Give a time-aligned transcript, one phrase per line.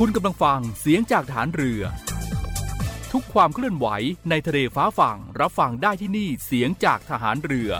[0.00, 1.82] คุณกำลังฟังเสียงจากฐานเรือ
[3.12, 3.86] ทุกความเคลื่อนไหว
[4.30, 7.70] ในทะเลฟ้าฝั่งรับฟังได้ที่นี่เสียงจากทหารเรือ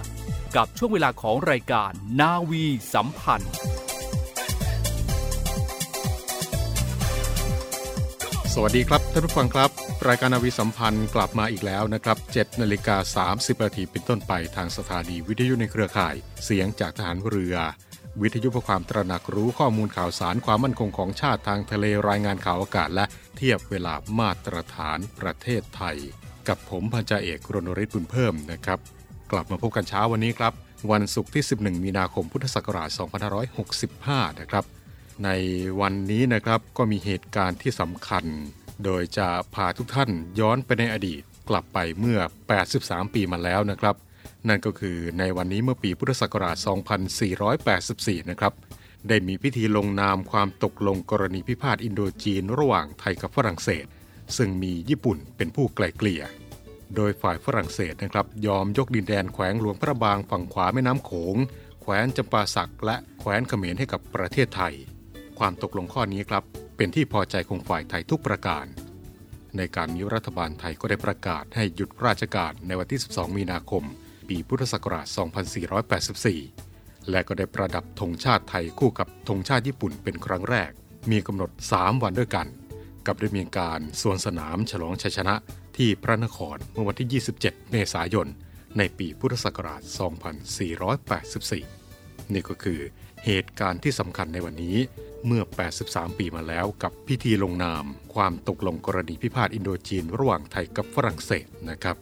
[0.56, 3.53] กับช่วงเวลาของรายการนาวีสัมพันธ์
[8.55, 9.70] สวัสดีครับท่านผู้ฟังครับ
[10.09, 17.56] รายการนาวีสัมพันธ์กลับมาอีกแล้วนะครับ7นาฬิกา30นาทีเป็นต้นไปทางสถานีวิทยุในเครือข่าย เสียงจากทหารเรือ
[18.22, 23.05] วิทยุเพื่อความตระหนักรู้ข้อมูลข่าวสารความมั่นคงของชาติทางทะเลรายงานข่าวอากาศ และ
[23.36, 25.97] เทียบเวลามาตรฐานประเทศไทย
[26.49, 28.78] กับผมพันจ่าเอกรณฤทธิ์บุญเพิ่มนะครับ
[29.32, 30.53] กลับมาพบกันเช้าวันนี้ครับ
[30.93, 32.88] วันศุกร์ที่ 11 มีนาคมพุทธศักราช
[33.65, 34.65] 2565 นะครับ
[35.25, 35.31] ใน
[35.81, 38.25] วันนี้นะครับก็มีเหตุการณ์ที่สำคัญ
[38.84, 40.10] โดยจะพาทุกท่าน
[40.41, 42.19] ย้อนไปในอดีตกลับไปเมื่อ
[42.66, 43.94] 83 ปีมาแล้วนะครับ
[44.48, 46.56] นั่นก็คือในวันนี้เมื่อปีพุทธศักราช
[47.62, 48.52] 2484 นะครับ
[49.08, 53.86] ได้มีพิธีลงนามความตกลงกรณีพิพาทอินโดจีนระหว่างไทยกับฝรั่งเศส
[54.36, 56.22] ซึ่งมีญี่ปุ่นเป็นผู้ไกล่เกลี่ย
[56.96, 61.36] โดยฝ่ายฝรั่งเศสนะครับยอมยกดินแดนแขวงหลวงพระบางฝั่งขวาแม่น้ำโขง
[61.82, 64.74] แขวนจำปาสักและแขวนเขมรให้กับประเทศไทย
[65.38, 66.44] ความตกลงข้อนี้ครับ
[66.76, 68.66] เป็นที่พอใจของฝ่ายไทยทุกประการ
[69.56, 73.84] ในการนี้รัฐบาลไทยก็ได้ประกาศให้หยุดราชการในวันที่ 12 มีนาคม
[74.28, 75.06] ปีพุทธศักราช
[76.28, 80.70] 2484 และก็ได้ประดับธงชาติไทยคู่กับธงชาติญี่ปุ่นเป็นครั้งแรก
[81.10, 82.47] มีกำหนด 3 วันด้วยกัน
[83.06, 85.34] กับได้มีการสวนสนามฉลองชัยชนะ
[85.76, 88.28] ที่พระนครเมื่อวันที่ 27 เมษายน
[88.78, 89.82] ในปีพุทธศักราช
[91.47, 92.81] 2484 นี่ก็คือ
[93.25, 94.76] เหตุการณ์ที่สำคัญในวันนี้
[95.26, 95.43] เมื่อ
[95.81, 101.97] 83 ปีมาแล้วกับพิธีลงนาม ความตกลงกรณีพิพาทอินโดจีน ระหว่างไทยกับฝรั่งเศสนะครับ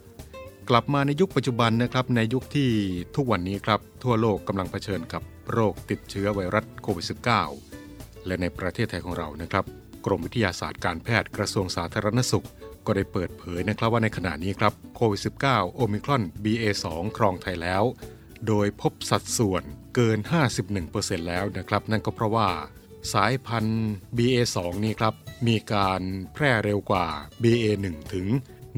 [0.70, 2.70] กลับมาในยุคปัจจุบันนะครับในยุคที่
[3.16, 7.06] ทุกวันนี้ครับทั่วโลกกำลังเผชิญกับโรคติดเชื้อไวรัสโควิด
[7.66, 9.64] -19 และในประเทศไทยของเรานะครับ
[10.06, 12.46] กรมวิทยาศาสตร์การแพทย์กระทรวงสาธารณสุข
[12.86, 16.86] ก็ได้เปิดเผยนะครับว่าในขณะนี้ครับโควิด -19 โอมิครอน BA2
[17.16, 17.82] ครองไทยแล้ว
[18.46, 19.62] โดยพบสัดส่วน
[19.94, 20.18] เกิน
[20.74, 22.48] 51%แล้วนะครับ นั่นก็เพราะว่า
[23.12, 25.14] สายพันธุ์ BA2 นี้ครับ
[25.46, 27.06] มีการแพร่เร็วกว่า
[27.42, 28.26] BA1 ถึง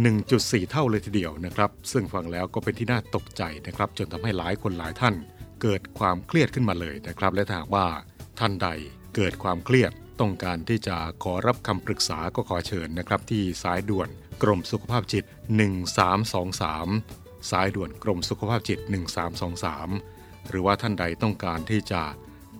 [0.05, 5.15] 1.4 เท่าเลยทีเดียวนะครับ ซึ่งฟังแล้วก็เป็นที่น่าตกใจนะครับ จนทำให้หลายคนหลายท่าน
[5.63, 7.87] เกิดความเครียดขึ้นมาเลยนะครับ และถ้าหากว่า
[8.41, 8.69] ท่านใด
[9.17, 14.09] เกิดความเครียดต้องการที่จะขอรับคำปรึกษาก็ขอเชิญนะครับ ที่สายด่วน
[14.43, 15.25] กรมสุขภาพจิต
[16.17, 18.79] 1323 สายด่วนกรมสุขภาพจิต
[19.65, 22.03] 1323 หรือว่าท่านใดต้องการที่จะ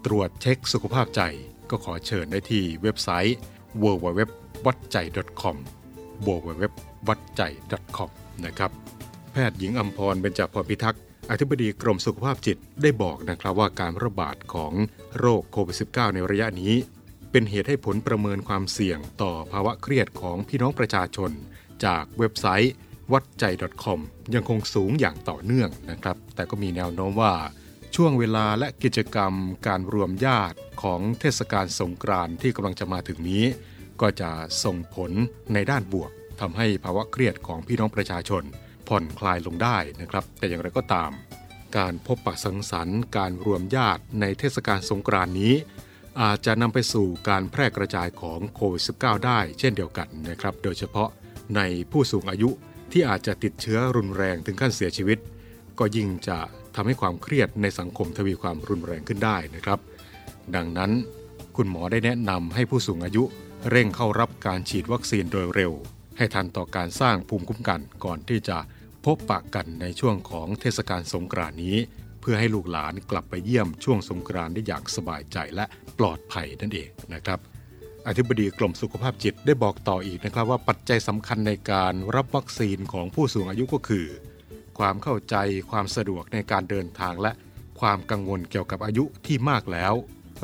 [0.07, 1.23] ตรวจเช็คสุขภาพใจ
[1.71, 3.37] ก็ขอเชิญได้ที่เว็บไซต์
[3.83, 4.21] www
[4.67, 4.97] วัดใจ
[5.43, 5.57] .com
[6.27, 6.65] www
[7.09, 7.43] วัดใจ
[7.97, 8.11] .com
[8.45, 8.71] นะครับ
[9.33, 14.73] แพทย์หญิงอัมพรเบญจพรพิทักษ์ อธิบดีกรมสุขภาพจิตได้บอกนะครับว่าการระบาดของ
[15.19, 16.75] โรคโควิด -19 ในระยะนี้
[17.31, 21.31] เป็นเหตุให้ผลประเมินความเสี่ยงต่อภาวะเครียดของพี่น้องประชาชน
[21.85, 22.75] จากเว็บไซต์
[23.13, 23.45] วัดใจ
[23.85, 23.99] .com
[24.35, 27.35] ยังคงสูงอย่างต่อเนื่องนะครับ แต่ก็มีแนวโน้มว่า
[27.95, 29.33] ช่วงเวลาและกิจกรรม
[29.67, 33.45] การรวมญาติของเทศกาลสงกรานต์ที่กำลังจะมาถึงนี้
[34.01, 34.31] ก็จะ
[34.65, 35.11] ส่งผล
[35.55, 36.11] ในด้านบวก
[36.41, 38.43] ทำให้ภาวะเครียดของพี่น้องประชาชน
[38.89, 41.11] ผ่อนคลายลงได้นะครับ แต่อย่างไรก็ตาม
[41.77, 45.55] การพบปะสังสรรค์การรวมญาติในเทศกาลสงกรานนี้
[46.21, 51.09] อาจจะนำไปสู่การแพร่กระจายของโควิด -19 ได้เช่นเดียวกันนะครับ โดยเฉพาะ
[51.57, 51.61] ใน
[51.91, 52.51] ผู้สูงอายุ
[52.93, 55.19] ที่อาจจะติดเชื้อรุนแรงถึงขั้นเสียชีวิต
[55.79, 56.39] ก็ยิ่งจะ
[56.75, 59.79] ทำให้ความเครียดในสังคมทวีความรุนแรงขึ้นได้นะครับ
[60.55, 60.91] ดังนั้น
[61.57, 63.25] คุณหมอได้แนะนำให้ผู้สูงอายุ
[63.71, 65.73] เร่งเข้ารับการฉีดวัคซีนโดยเร็ว
[66.17, 68.59] ให้ทันต่อการสร้างภูมิคุ้มกันก่อนที่จะ
[69.05, 71.77] พบปะกันในช่วงของเทศกาลสงกรานนี้
[72.21, 75.65] เพื่อให้ลูกหลานกลับไปเยี่ยมช่วงสงกรานได้อย่างสบายใจและ
[75.99, 77.39] ปลอดภัยนั่นเองนะครับ
[78.07, 84.07] อธิบดีกรมสุขภาพจิตได้บอกต่ออีกนะครับว่าปัจจัยสำคัญในการรับวัคซีนของผู้สูงอายุก็คือ
[84.79, 85.37] ความเข้าใจ
[85.71, 87.33] ความสะดวกในการเดินทางและ
[87.81, 89.95] ความกังวลเกี่ยวกับอายุที่มากแล้ว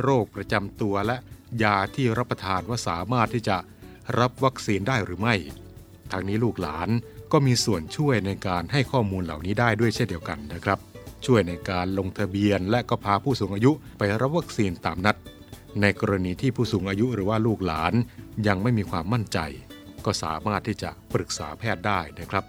[0.03, 1.17] โรคประจำตัวและ
[1.63, 3.57] ยาที่รับประทานว่าสามารถที่จะ
[4.19, 5.35] รับวัคซีนได้หรือไม่
[6.13, 6.89] ทางนี้ลูกหลาน
[7.33, 10.79] ก็มีส่วนช่วยในการให้ข้อมูลเหล่านี้ได้ด้วยเช่นเดียวกันนะครับ
[11.27, 15.17] ช่วยในการลงทะเบียนและก็พาผู้สูงอายุไปรับวัคซีนตามนัด
[15.81, 17.93] ในกรณีที่ผู้สูงอายุหรือว่าลูกหลาน
[18.47, 19.39] ยังไม่มีความมั่นใจ
[20.05, 22.45] ก็สามารถที่จะปรึกษาแพทย์ได้นะครับ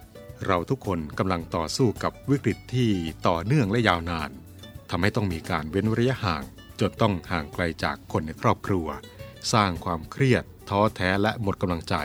[0.47, 2.89] เราทุกคนกำลังต่อสู้กับวิกฤตที่
[3.27, 4.29] ต่อเนื่องและยาวนาน
[4.89, 6.43] ทำให้ต้องมีการเว้นระยะห่าง
[6.83, 8.87] จนต้องห่างไกลจากคนในครอบครัว
[9.53, 11.95] สร้างความเครียด ท้อแท้และหมดกำลังใจ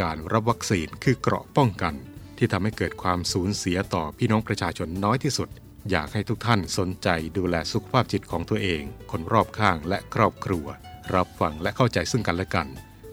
[0.00, 1.94] การรับวัคซีนคือเกราะป้องกัน
[2.38, 5.48] ที่ทำให้เกิดความสูญเสียต่อพี่น้องประชาชนน้อยที่สุด
[5.90, 7.08] อยากให้ทุกท่านสนใจ
[7.38, 10.66] ดูแลสุขภาพจิตของตัวเอง คนรอบข้างและครอบครัว
[11.14, 12.68] รับฟังและเข้าใจซึ่งกันและกัน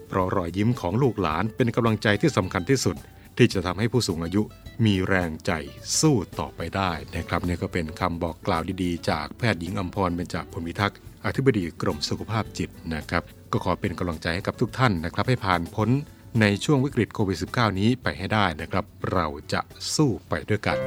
[0.08, 2.96] เพราะรอยยิ้มของลูกหลานเป็นกำลังใจที่สำคัญที่สุด
[3.36, 4.42] ที่จะทำให้ผู้สูงอายุ
[4.84, 5.52] มีแรงใจ
[6.00, 13.22] สู้ต่อไปได้นะครับนี่ก็เป็นคำบอกกล่าวดีๆ จากแพทย์หญิงอัมพรเบญจพลวิทักษ์อธิบดีกรมสุขภาพจิตนะครับ
[13.52, 15.88] ก็ขอเป็นกำลังใจให้กับทุกท่านนะครับ ให้ผ่านพ้น
[16.40, 19.60] ในช่วงวิกฤตโควิด -19 นี้ไปให้ได้นะครับ เราจะ
[19.94, 20.78] สู้ไปด้วยกัน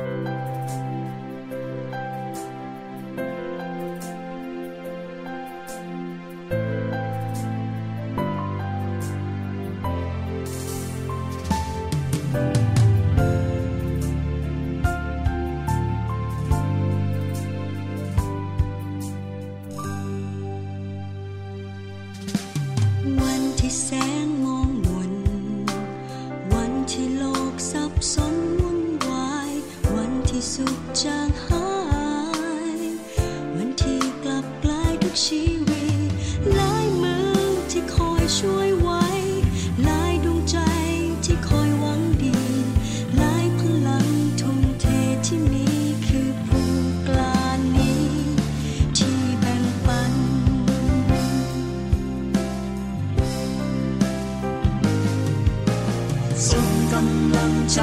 [56.35, 56.57] 心
[56.91, 57.79] 更能制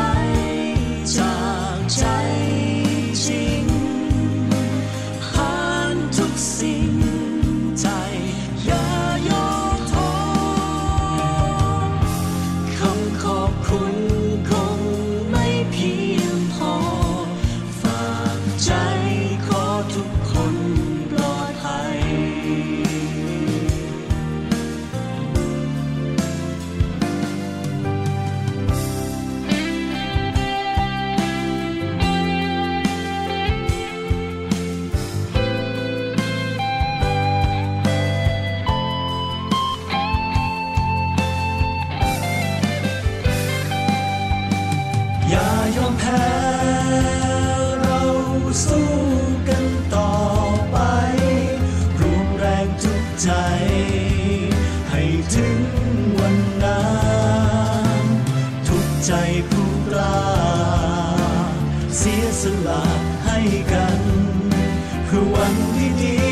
[1.05, 2.20] 作。
[62.03, 62.83] เสียสละ
[63.25, 63.39] ให้
[63.73, 64.01] กัน
[65.07, 66.30] เพื่อวันที่ดี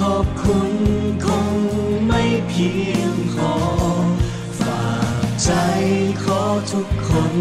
[0.00, 0.72] ขอบคุณ
[1.24, 1.54] คง
[2.06, 3.54] ไม่เพียงพอ
[4.60, 4.86] ฝา
[5.22, 5.50] กใจ
[6.24, 7.34] ขอทุกคน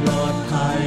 [0.00, 0.86] ปลอดภัย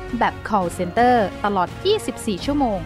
[0.19, 1.15] แบบ call center
[1.45, 1.69] ตลอด
[2.07, 2.79] 24 ชั่วโมง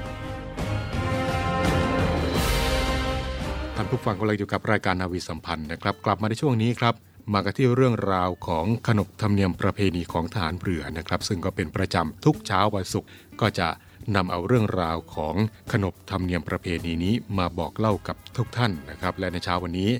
[3.75, 6.93] ท่านผู้ฟังกำลังอยู่กับรายการนาวีสัมพันธ์นะครับ กลับมาในช่วงนี้ครับ
[7.33, 13.09] มากันที่เรื่องราวของขนบธรรมเนียมประเพณีของทหารเรือนะครับ ซึ่งก็เป็นประจำทุกเช้าวันศุกร์
[13.41, 13.67] ก็จะ
[14.15, 15.35] นำเอาเรื่องราวของ
[15.71, 19.91] ขนบธรรมเนียมประเพณีนี้มาบอกเล่ากับทุกท่านนะครับ และในเช้าวันนี้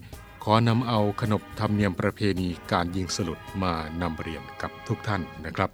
[0.48, 5.70] ขอนำเอาขนบธรรมเนียมประเพณีการยิงสลุดมานำเรียนกับทุกท่านนะครับ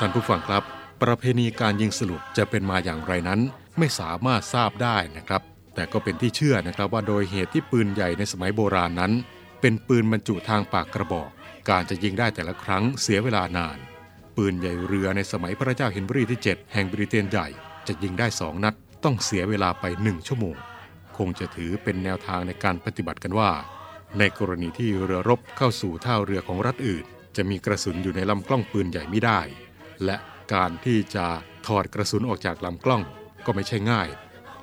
[0.00, 0.62] ท่านผู้ฟังครับ
[1.02, 3.40] ประเพณีการยิงสลุดจะเป็นมาอย่างไรนั้น
[3.78, 5.42] ไม่สามารถทราบได้นะครับ
[5.74, 9.12] แต่ก็เป็นที่เชื่อนะครับว่าโดยเหตุที่ปืนใหญ่ในสมัยโบราณนั้น
[9.60, 11.30] เป็นปืนบรรจุทางปากกระบอก
[11.68, 13.78] การจะยิงได้แต่ละครั้งเสียเวลานาน
[14.36, 17.48] ปืนใหญ่เรือในสมัยพระเจ้าเฮนรีที่ 7 แห่งบริเตนใหญ่
[17.86, 20.56] จะยิงได้สองนัด ต้องเสียเวลาไปหนึ่งชั่วโมง
[21.26, 23.50] งจะถือเป็นแนวทางในการปฏิบัติกันว่า
[24.18, 27.04] ในกรณีที่เรือรบเข้าสู่ท่าเรือของรัฐอื่น
[27.36, 29.40] จะมีกระสุนอยู่ในลำกล้องปืนใหญ่ไม่ได้
[30.04, 30.16] และ
[30.54, 31.26] การที่จะ
[31.66, 33.02] ถอดกระสุนออกจากลำกล้อง
[33.46, 34.08] ก็ไม่ใช่ง่าย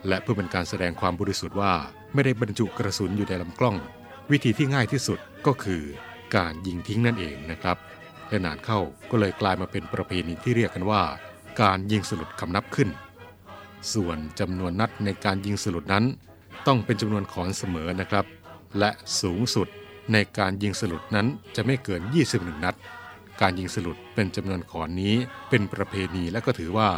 [0.07, 1.73] และเพื่อเป็นการแสดงความบริสุทธิ์ว่า
[2.13, 3.77] ไม่ได้บรรจุกระสุนอยู่ในลำกล้อง
[4.31, 5.83] วิธีที่ง่ายที่สุดก็คือ
[6.35, 7.77] การยิงทิ้งนั่นเองนะครับ
[8.29, 8.79] และนานเข้า
[9.11, 11.03] ก็เลยกลายมาเป็นประเพณีที่เรียกกันว่า
[11.61, 12.89] การยิงสลุดคำนับขึ้น
[13.93, 16.05] ส่วนจำนวนนัดในการยิงสลุดนั้น
[16.67, 18.25] ต้องเป็นจำนวนขอนเสมอนะครับ
[18.79, 18.89] และ
[19.21, 19.67] สูงสุด
[20.13, 22.75] ในการยิงสลุดนั้นจะไม่เกิน 21 นัด
[23.41, 25.15] การยิงสลุดเป็นจำนวนขอนนี้
[25.49, 26.89] เป็นประเพณีและก็ถือว่า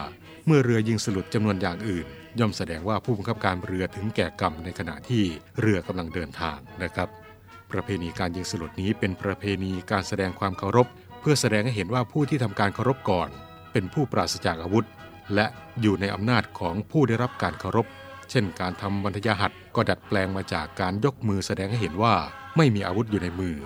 [0.45, 2.07] เมื่อเรือยิงสลุดจำนวนอย่างอื่น
[2.39, 5.23] ย่อมแสดงว่าผู้บังคับการเรือถึงแก่กรรมในขณะที่
[5.59, 7.09] เรือกำลังเดินทางนะครับ
[7.71, 10.87] ประเพณีการยิงสลุดนี้เป็นประเพณีการแสดงความเคารพ
[11.19, 13.29] เพื่อแสดงให้เห็นว่าผู้ที่ทำการเคารพก่อน
[13.71, 14.85] เป็นผู้ปราศจากอาวุธ
[15.35, 15.45] และ
[15.81, 17.87] อยู่ในอำนาจของผู้ได้รับการเคารพ
[18.29, 22.15] เช่นการทำวันทยหัตก็ดัดแปลงมาจากการยกมือแสดงให้เห็นว่า
[22.57, 23.57] ไม่มีอาวุธอยู่ในมือ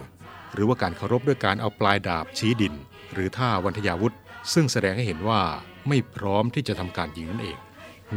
[0.54, 2.74] หรือว่าการเคารพด้วยการเอาปลายดาบชี้ดิน
[3.14, 4.16] หรือท่าวันทยาวุธ
[4.54, 5.42] ซึ่งแสดงให้เห็นว่า
[5.88, 7.58] ไม่พร้อมที่จะทำการยิงนั่นเอง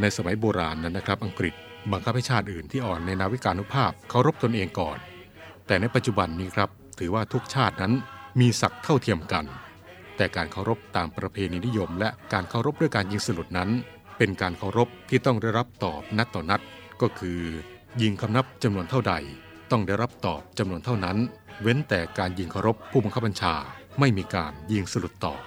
[0.01, 1.55] ในสมัยโบราณนั้นนะครับ อังกฤษ
[1.93, 4.99] บังคับให้ชาติอื่นที่อ่อนในนาวิกานุภาพเคารพตนเองก่อน
[5.67, 7.93] แต่ในปัจจุบันนี้ครับถือว่าทุกชาตินั้น
[8.41, 9.45] มีศักดิ์เท่าเทียมกัน
[10.17, 13.71] แต่การเคารพตามประเพณีนิยม และการเคารพด้วยการยิงสลุดนั้น
[14.19, 16.61] เป็นการเคารพที่ต้องได้รับตอบนัดต่อนัด
[17.01, 17.41] ก็คือ
[18.03, 19.15] ยิงคำนับจำนวนเท่าใด
[19.71, 21.17] ต้องได้รับตอบจำนวนเท่านั้น
[21.63, 23.55] เว้นแต่การยิงเคารพผู้บังคับบัญชา
[23.99, 25.41] ไม่มีการยิงสลุดตอบ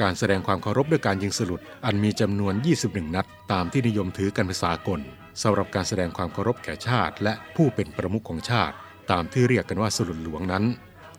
[0.00, 5.00] การแสดงความเคารพด้วยการยิงสลุดอันมีจำนวน 21 นัด ตามที่นิยมถือกันเป็นสากล
[5.42, 8.74] สำหรับการแสดงความเคารพแก่ชาติ และผู้เป็นประมุขของชาติ
[9.10, 10.64] ตามที่เรียกกันว่าสลุดหลวงนั้น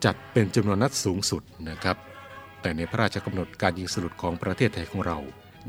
[0.06, 1.98] จัดเป็นจำนวนนัดสูงสุดนะครับ
[2.62, 5.18] แต่ในพระราชกำหนดการยิงสลุดของประเทศไทยของเรา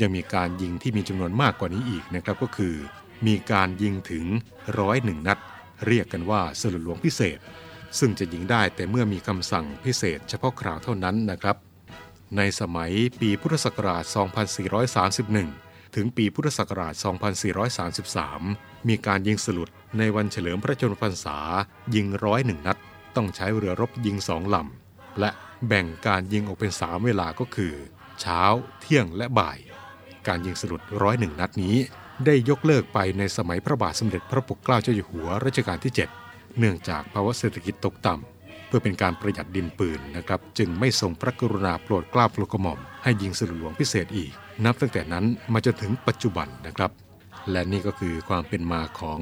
[0.03, 2.77] ยังมีการยิงที่มีจำนวนมากกว่านี้อีกนะครับก็คือ
[3.27, 4.25] มีการยิงถึง
[4.79, 5.39] ร้อยหนึ่งนัด
[5.87, 7.39] เรียกกันว่าสลุดหลวงพิเศษ
[7.99, 11.57] ซึ่งจะยิงได้แต่เมื่อมีคำสั่งพิเศษเฉพาะคราวเท่านั้นนะครับ
[12.37, 12.91] ในสมัย
[13.21, 14.05] ปีพุทธศักราช
[15.01, 16.95] 2431 ถึงปีพุทธศักราช
[17.91, 21.39] 2433 มีการยิงสลุดในวันเฉลิมพระชนมพรรษา
[21.95, 22.79] ยิงร้อยหนึ่งนัด
[23.17, 25.31] ต้องใช้เรือรบยิงสองลำและ
[25.67, 27.75] แบ่งการยิงออกเป็นสามเวลาก็คือ
[28.21, 28.43] เช้า
[28.81, 29.59] เที่ยงและบ่าย
[30.29, 31.77] การยิงสลุดร้อยหนึ่งนัดนี้
[32.27, 35.93] ได้ยกเลิกไปในสมัยพระบาทสมเด็จพระปกเกล้าเจ้าอยู่หัวรัชกาลที่
[36.25, 44.33] 7 เนื่องจากภาวะเศรษฐกิจตกต่ำเพื่อเป็นการประหยัดดินปืนนะครับ จึงไม่ทรงพระกรุณาโปรดเกล้าโปรดกระหม่อม ให้ยิงสลุดหลวงพิเศษอีก
[44.65, 46.91] นับตั้งแต่นั้นมาจนถึงปัจจุบันนะครับ
[47.51, 49.21] และนี่ก็คือความเป็นมาของ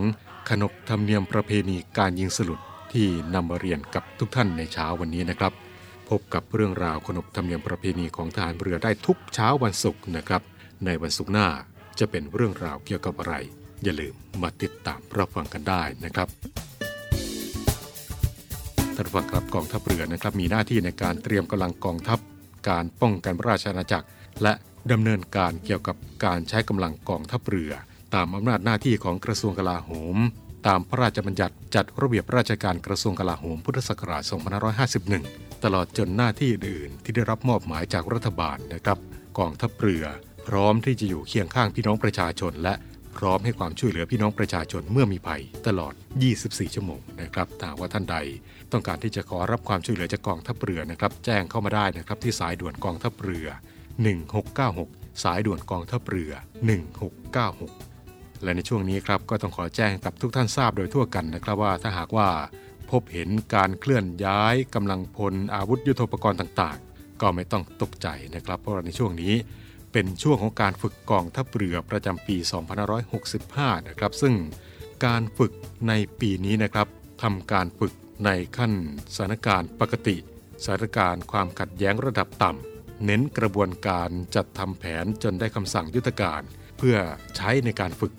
[0.50, 2.60] ขนบธรรมเนียมประเพณีการยิงสลุด
[2.92, 5.52] ที่นำมาเรียนกับทุกท่านในเช้าวันนี้นะครับ
[6.08, 10.42] พบกับเรื่องราวขนบธรรมเนียมประเพณีของทหารเรือได้ทุกเช้าวันศุกร์นะครับ
[10.84, 11.48] ในวันศุกร์หน้า
[11.98, 13.34] จะเป็นเรื่องราวเกี่ยวกับอะไร
[13.84, 16.28] อย่าลืมมาติดตามรับฟังกันได้นะครับ
[18.96, 22.18] ท่านฟังครับกองทัพเรือนะครับมีหน้าที่ในการเตรียมกำลังกองทัพ
[22.68, 24.06] การป้องกันราชอาณาจักร
[24.42, 24.52] และ
[24.92, 27.72] ดำเนินการเกี่ยวกับการใช้กำลังกองทัพเรือ
[28.14, 30.16] ตามอำนาจหน้าที่ของกระทรวงกลาโหม
[30.66, 34.22] ตามพระราชบัญญัติจัดระเบียบราชการกระทรวงกลาโหมพุทธศักราช
[34.92, 38.98] 2551 ตลอดจนหน้าที่อื่นที่ได้รับมอบหมายจากรัฐบาลนะครับ
[39.38, 40.04] กองทัพเรือ
[40.48, 42.74] พร้อมที่จะอยู่เคียงข้างพี่น้องประชาชน และ
[43.16, 45.94] พร้อมให้ความช่วยเหลือพี่น้องประชาชนเมื่อมีภัยตลอด
[46.34, 48.16] 24 ชั่วโมงนะครับถ้าว่าท่านใด
[48.72, 53.48] ต้องการที่จะขอรับความช่วยเหลือจากกองทัพเรือนะครับ แจ้งเข้ามาได้นะครับที่สายด่วนกองทัพเรือ
[54.34, 56.32] 1696 สายด่วนกองทัพเรือ
[57.56, 62.28] 1696 และในช่วงนี้ครับก็ต้องขอแจ้งกับทุกท่านทราบโดยทั่วกันนะครับว่าถ้าหากว่า
[62.90, 69.34] พบเห็นการเคลื่อนย้ายกำลังพลอาวุธยุทโธปกรณ์ต่าง ๆ ก็ไม่ต้องตกใจนะครับ เพราะในช่วงนี้
[70.00, 72.36] เป็นช่วงของการฝึกกองทัพเรือประจำปี
[73.12, 74.34] 2565 นะครับ ซึ่ง
[75.06, 75.52] การฝึก
[75.88, 76.88] ในปีนี้นะครับ
[77.22, 77.92] ทำการฝึก
[78.24, 78.72] ในขั้น
[79.14, 80.16] สถานการณ์ปกติ
[80.64, 86.42] สถานการณ์ความขัดแย้งระดับต่ำเน้นกระบวนการจัดทำแผนจนได้คำสั่งยุทธการ
[86.78, 86.96] เพื่อ
[87.36, 88.12] ใช้ในการฝึก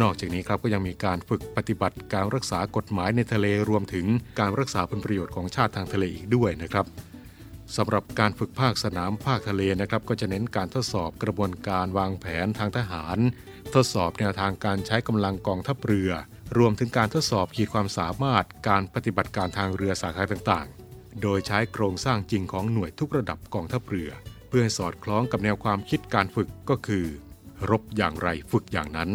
[0.00, 4.06] นอกจากนี้ครับก็ยังมีการฝึกปฏิบัติการรักษากฎหมายในทะเลรวมถึง
[4.40, 6.86] การรักษาผลประโยชน์ของชาติทางทะเลอีกด้วยนะครับ
[7.76, 13.18] สำหรับการฝึกภาคสนามภาคทะเลนะครับ ก็จะเน้นการทดสอบกระบวนการวางแผนทางทหาร
[13.74, 16.10] ทดสอบแนวทางการใช้กำลังกองทัพเรือ
[16.58, 24.10] รวมถึงการทดสอบขีดความสามารถการปฏิบัติการทางเรือสาขาต่างๆ โดยใช้โครงสร้างจริงของหน่วยทุกระดับกองทัพเรือ
[24.48, 27.06] เพื่อให้สอดคล้องกับแนวความคิดการฝึกก็คือ
[27.70, 29.10] รบอย่างไรฝึกอย่างนั้น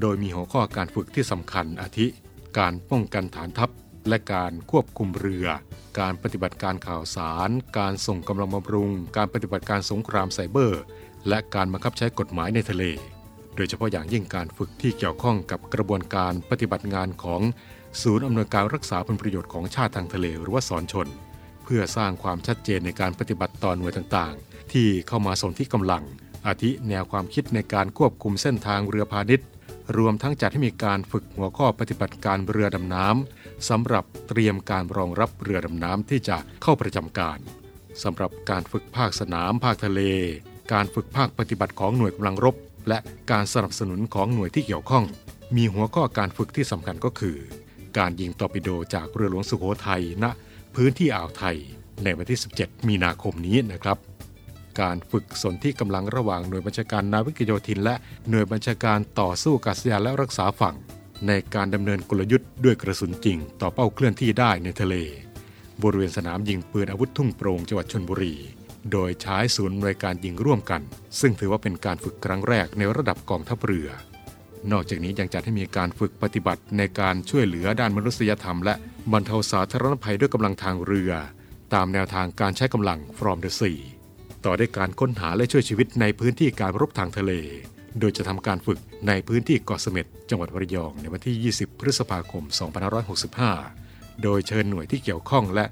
[0.00, 2.06] โดยมีหัวข้อการฝึกที่สำคัญอาทิ
[2.58, 3.70] การป้องกันฐานทัพ
[4.08, 5.46] และการควบคุมเรือ
[6.00, 10.82] การปฏิบัติการข่าวสาร การส่งกำลังบำรุง การปฏิบัติการสงครามไซเบอร์
[11.28, 12.84] และการบังคับใช้กฎหมายในทะเล
[13.56, 17.40] โดยเฉพาะอย่างยิ่งการฝึกที่เกี่ยวข้องกับกระบวนการปฏิบัติงานของ
[18.02, 21.08] ศูนย์อำนวยการรักษาผลประโยชน์ของชาติทางทะเลหรือว่าสอนชน
[21.64, 26.02] เพื่อสร้างความชัดเจนในการปฏิบัติต่อหน่วยต่างๆ ที่เข้ามาส่งที่กำลัง
[26.46, 29.48] อาทิแนวความคิดในการควบคุมเส้นทางเรือพาณิชย์
[29.96, 33.37] รวมทั้งจัดให้มีการฝึกหัวข้อปฏิบัติการเรือดำน้ำ
[33.68, 37.38] สำหรับเตรียมการรองรับเรือดำน้ำที่จะเข้าประจำการ
[38.02, 40.00] สำหรับการฝึกภาคสนามภาคทะเล
[40.72, 42.56] การฝึกภาคปฏิบัติของหน่วยกำลังรบ
[42.88, 42.98] และ
[43.30, 45.04] การสนับสนุนของหน่วยที่เกี่ยวข้อง
[45.56, 47.36] มีหัวข้อการฝึกที่สำคัญก็คือ
[47.98, 50.24] การยิงตอร์ปิโดจากเรือหลวงสุโขทัยณ
[50.74, 51.56] พื้นที่อ่าวไทย
[52.04, 53.98] ในวันที่ 17 มีนาคมนี้นะครับ
[54.80, 57.94] การฝึกสนที่กำลังระหว่างหน่วยบัญชาการนาวิกโยธิน และ
[58.28, 60.76] หน่วยบัญชาการต่อสู้กัษยานและรักษาฝั่ง
[61.26, 64.94] ในการดำเนินกลยุทธ์ด้วยกระสุนจริง ต่อเป้าเคลื่อนที่ได้ในทะเล
[65.82, 68.34] บริเวณสนามยิงปืนอาวุธทุ่งโปร่งจังหวัดชนบุรี
[68.92, 70.82] โดยใช้ศูนย์ในวยการยิงร่วมกัน
[71.20, 73.88] ซึ่งถือว่าเป็นการฝึกครั้งแรกในระดับกองทัพเรือ
[74.72, 78.74] นอกจากนี้ยังจัดให้มีการฝึกปฏิบัติในการช่วยเหลือด้านมนุษยธรรม และ
[79.12, 81.12] บรรเทาสาธารณภัยด้วยกำลังทางเรือ
[81.74, 83.80] ตามแนวทางการใช้กำลัง from the sea
[84.44, 87.32] ต่อด้วยการค้นหาและช่วยชีวิตในพื้นที่การรบทางทะเล
[88.00, 92.44] โดยจะทำการฝึกในพื้นที่เกาะเสม็ดจังหวัดระยองในวันที่ 20 พฤษภาคม
[93.32, 95.64] 2565 โดยเชิญหน่วยที่เกี่ยวข้องและ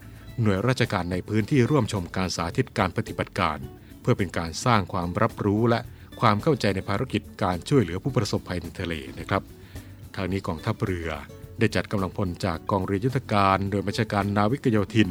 [0.43, 3.59] หน่วยราชการในพื้นที่ร่วมชมการสาธิตการปฏิบัติการ
[4.01, 5.81] เพื่อเป็นการสร้างความรับรู้และ
[6.21, 9.43] ความเข้าใจในภารกิจการช่วยเหลือผู้ประสบภัยในทะเลนะครับ
[10.15, 11.11] ทางนี้กองทัพเรือ
[11.59, 15.11] ได้จัดกำลังพลจากกองเรือยุทธการ โดยบัญชาการนาวิกโยธิน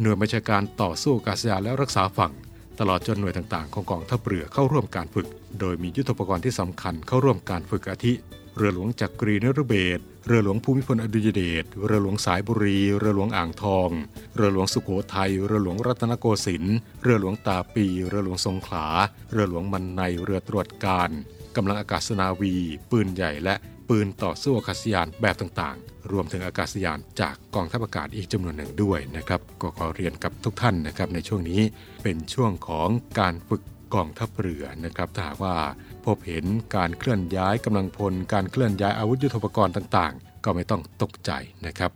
[0.00, 2.32] หน่วยบัญชาการต่อสู้อากาศยานและรักษาฝั่ง
[2.80, 5.28] ตลอดจนหน่วยต่างๆ ของกองทัพเรือเข้าร่วมการฝึก
[5.60, 8.12] โดยมียุทธปกรณ์ที่สำคัญเข้าร่วมการฝึกอาทิ
[8.56, 13.90] เรือหลวงจักรีนฤเบศเรือหลวงภูมิพลอดุลยเดช เรือหลวงสายบุรี เรือหลวงอ่างทอง
[14.36, 18.86] เรือหลวงสุโขทัย เรือหลวงรัตนโกสินทร์ เรือหลวงตาปี เรือหลวงสงขลา
[19.32, 21.10] เรือหลวงมันใน เรือตรวจการ
[21.56, 22.54] กำลังอากาศนาวี
[22.90, 23.54] ปืนใหญ่และ
[23.88, 25.78] ปืนต่อสู้อากาศยานแบบต่าง
[26.12, 31.60] รวมถึงอากาศยานจากกองทัพอากาศอีกจำนวนหนึ่งด้วยนะครับก็ขอเรียนกับทุกท่านนะครับ ในช่วงนี้
[32.02, 32.88] เป็นช่วงของ
[33.20, 33.62] การฝึก
[33.94, 35.56] กองทัพเรือนะครับถ้าหากว่า
[36.04, 36.44] พบเห็น
[36.76, 41.30] การเคลื่อนย้ายกำลังพล การเคลื่อนย้ายอาวุธยุทโธปกรณ์ต่างๆ ก็ไม่ต้องตกใจ
[41.66, 41.92] นะครับ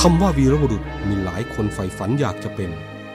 [0.00, 2.70] คำว่าวีรบุรุษมีหลายคนใฝ่ฝันอยากจะเป็น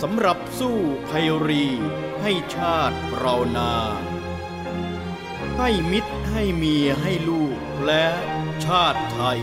[0.00, 0.76] สำหรับสู้
[1.08, 1.66] ภัยรี
[2.22, 3.72] ให้ชาติเรานา
[5.58, 8.06] ให้มิตรให้เมียให้ลูกและ
[8.64, 9.42] ชาติไทย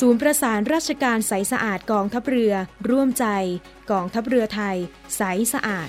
[0.00, 2.54] ศูนย์ประสานราชการใสสะอาดกองทัพเรือ
[2.90, 3.26] ร่วมใจ
[3.90, 4.76] กองทัพเรือไทย
[5.16, 5.88] ใสสะอาด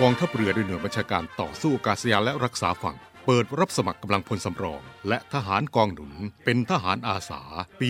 [0.00, 6.12] กองทัพเรือด้วยหน่วยบัญชาการต่อสู้อากาศยานและรักษาฝั่ง เปิดรับสมัครกำลังพลสำรอง และทหารกองหนุน
[6.44, 7.42] เป็นทหารอาสา
[7.80, 7.88] ปี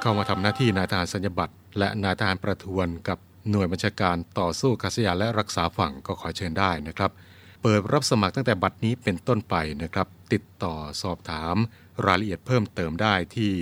[0.00, 3.18] เข้ามาทำหน้าที่นายทหารสัญญบัตรและนายทหารประทวนกับ
[3.50, 7.10] หน่วยบัญชาการต่อสู้อากาศยานและรักษาฝั่งก็ขอเชิญได้นะครับ
[7.66, 11.56] เปิดรับสมัครตั้งแต่บัดนี้เป็นต้นไปนะครับ ติดต่อสอบถาม
[12.06, 13.52] รายละเอียดเพิ่มเติมได้ที่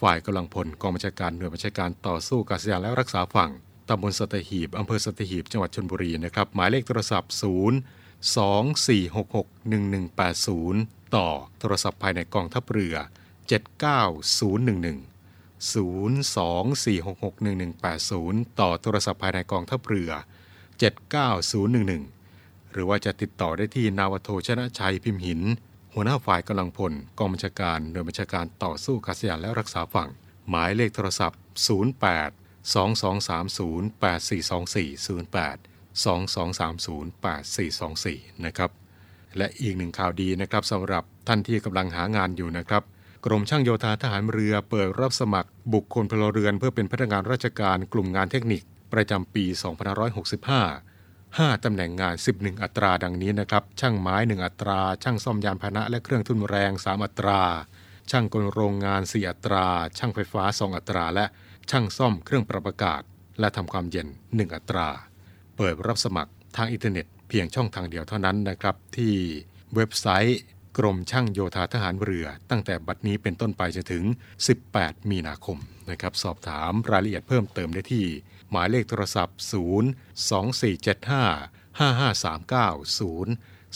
[0.00, 3.50] ฝ่ายกำลังพลกองบัญชาการหน่วยบัญชาการต่อสู้กาศยานและรักษาฝั่ง
[3.88, 7.42] ตำบลสตหีบอำเภอสตหีบจังหวัดชลบุรีนะครับ หมายเลขโทรศัพท์ 0
[11.00, 12.94] 24661180 ต่อโทรศัพท์ภายในกองทัพเรือ
[13.60, 20.10] 79011 024661180 ต่อโทรศัพท์ภายในกองทัพเรือ
[21.30, 22.19] 79011
[22.72, 25.40] หรือว่าจะติดต่อได้ที่นาวโทชนะชัยพิมพ์หิน
[25.94, 30.08] หัวหน้าฝ่ายกำลังพลกองบัญชาการหน่วยบัญชาการต่อสู้อากาศยานและรักษาฝั่ง
[30.48, 35.58] หมายเลขโทรศัพท์ 08 2230 8424 08
[36.04, 37.04] 2230
[37.64, 38.70] 8424 นะครับ
[39.36, 42.82] และอีกหนึ่งข่าวดีนะครับสำหรับท่านที่กำลังหางานอยู่นะครับ
[43.26, 49.44] กรมช่างโยธาทหารเรือเปิดรับสมัคร บุคคลพลเรือนเพื่อเป็นพนักงานราชการกลุ่มงานเทคนิค ประจำปี
[50.40, 50.89] 2565
[51.38, 57.40] 5 ตำแหน่งงาน 11 อัตราดังนี้นะครับ ช่างไม้ 1 อัตรา ช่างซ่อมยานพาหนะและเครื่องทุ่นแรง 3 อัตรา
[58.10, 59.66] ช่างกลโรงงาน 4 อัตรา
[59.98, 61.24] ช่างไฟฟ้า 2 อัตรา และ
[61.70, 63.02] ช่างซ่อมเครื่องปรับอากาศ
[63.40, 64.88] และทำความเย็น 1 อัตรา
[65.56, 69.14] เปิดรับสมัครทางอินเทอร์เน็ตเพียงช่องทางเดียวเท่านั้นนะครับ ที่
[69.74, 70.40] เว็บไซต์
[70.78, 74.04] กรมช่างโยธาทหารเรือ ตั้งแต่บัดนี้เป็นต้นไปจนถึง
[74.56, 75.58] 18 มีนาคม
[75.90, 78.04] นะครับ สอบถามรายละเอียดเพิ่มเติมได้ที่
[78.50, 79.50] หมายเลขโทรศัพท์ 0
[80.30, 83.28] 2475 5539 0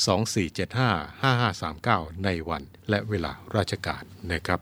[0.06, 4.60] 2475 5539 ในวันและเวลาราชการนะครับ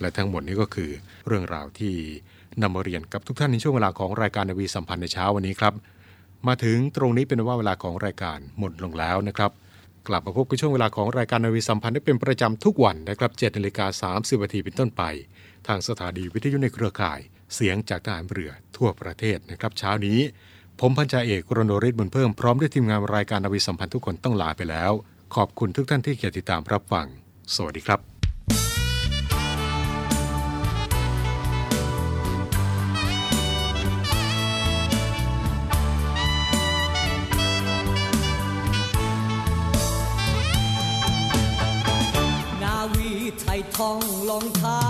[0.00, 0.90] และทั้งหมดนี้ก็คือ
[1.26, 1.94] เรื่องราวที่
[2.62, 5.74] นำมาเรียนกับทุกท่านในช่วงเวลาของรายการนาวีสัมพันธ์ในเช้าวันนี้ครับ
[6.48, 9.50] มาถึงตรงนี้เป็นว่าเวลาของรายการหมดลงแล้วนะครับ
[10.08, 15.02] กลับมาพบกับช่วงเวลาของรายการนาวีสัมพันธ์ได้เป็นประจำทุกวันนะครับ7นาฬิกา30นาทีเป็นต้นไป
[15.66, 17.20] ทางสถานีวิทยุในเครือข่าย
[17.54, 20.18] เสียงจากทหารเรือทั่วประเทศนะครับ เช้านี้
[20.80, 24.92] ผมพันจ่าเอกรณริศบุญเพิ่มพร้อมด้วยทีมงานรายการนาวีสัมพันธ์ทุกคนต้องลาไปแล้ว
[25.34, 27.06] ขอบคุณทุกท่านที่เกียรติตามรับฟัง
[27.54, 28.00] สวัสดีครับ
[42.62, 44.83] นาวีไทยทองลองทา